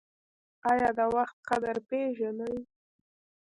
ایا 0.69 0.89
د 0.97 0.99
وخت 1.15 1.35
قدر 1.49 1.75
پیژنئ؟ 1.87 2.55